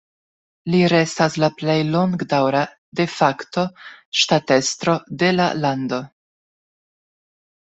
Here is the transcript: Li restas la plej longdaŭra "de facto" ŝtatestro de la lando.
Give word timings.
Li 0.73 0.77
restas 0.93 1.35
la 1.43 1.49
plej 1.59 1.75
longdaŭra 1.89 2.63
"de 3.01 3.05
facto" 3.17 3.67
ŝtatestro 4.21 4.97
de 5.25 5.31
la 5.37 5.49
lando. 5.67 6.01